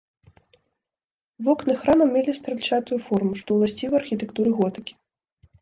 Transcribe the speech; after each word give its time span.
Вокны 1.49 1.75
храма 1.83 2.07
мелі 2.15 2.35
стральчатую 2.39 2.99
форму, 3.11 3.33
што 3.43 3.49
ўласціва 3.59 3.95
архітэктуры 4.03 4.49
готыкі. 4.63 4.93